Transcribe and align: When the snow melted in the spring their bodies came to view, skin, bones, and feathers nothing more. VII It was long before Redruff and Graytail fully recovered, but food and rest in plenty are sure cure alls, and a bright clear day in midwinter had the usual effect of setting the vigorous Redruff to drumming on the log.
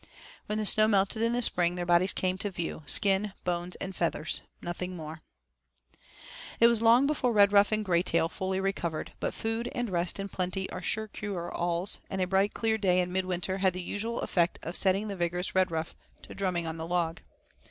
When 0.47 0.57
the 0.57 0.65
snow 0.65 0.87
melted 0.87 1.21
in 1.21 1.33
the 1.33 1.43
spring 1.43 1.75
their 1.75 1.85
bodies 1.85 2.11
came 2.11 2.35
to 2.39 2.49
view, 2.49 2.81
skin, 2.87 3.33
bones, 3.43 3.75
and 3.75 3.95
feathers 3.95 4.41
nothing 4.59 4.95
more. 4.95 5.21
VII 5.95 5.97
It 6.61 6.65
was 6.69 6.81
long 6.81 7.05
before 7.05 7.33
Redruff 7.35 7.71
and 7.71 7.85
Graytail 7.85 8.27
fully 8.27 8.59
recovered, 8.59 9.13
but 9.19 9.31
food 9.35 9.69
and 9.75 9.91
rest 9.91 10.19
in 10.19 10.27
plenty 10.27 10.67
are 10.71 10.81
sure 10.81 11.07
cure 11.07 11.51
alls, 11.53 11.99
and 12.09 12.19
a 12.19 12.25
bright 12.25 12.55
clear 12.55 12.79
day 12.79 12.99
in 12.99 13.11
midwinter 13.13 13.59
had 13.59 13.73
the 13.73 13.83
usual 13.83 14.21
effect 14.21 14.57
of 14.63 14.75
setting 14.75 15.07
the 15.07 15.15
vigorous 15.15 15.53
Redruff 15.53 15.93
to 16.23 16.33
drumming 16.33 16.65
on 16.65 16.77
the 16.77 16.87
log. 16.87 17.21